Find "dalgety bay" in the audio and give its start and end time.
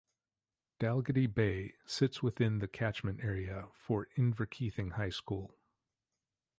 0.79-1.75